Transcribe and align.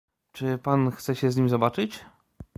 "Czy 0.31 0.57
pan 0.57 0.91
chce 0.91 1.15
się 1.15 1.31
z 1.31 1.37
nim 1.37 1.49
zobaczyć?" 1.49 2.05